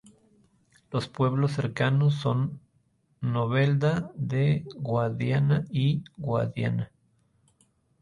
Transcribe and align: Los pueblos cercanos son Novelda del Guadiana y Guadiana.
Los 0.89 1.07
pueblos 1.07 1.51
cercanos 1.51 2.15
son 2.15 2.59
Novelda 3.19 4.11
del 4.15 4.63
Guadiana 4.77 5.65
y 5.69 6.03
Guadiana. 6.17 6.91